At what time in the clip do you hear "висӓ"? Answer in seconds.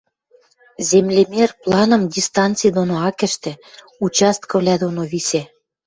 5.11-5.43